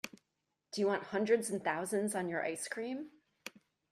Do 0.73 0.81
you 0.81 0.87
want 0.87 1.03
hundreds 1.03 1.51
and 1.51 1.63
thousands 1.63 2.15
on 2.15 2.27
your 2.27 2.43
ice 2.43 2.67
cream? 2.67 3.11